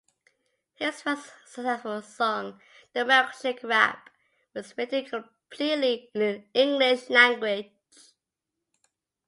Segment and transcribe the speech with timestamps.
[0.77, 2.59] His first successful song,
[2.93, 4.09] "The Milkshake Rap",
[4.51, 7.69] was written completely in the English language.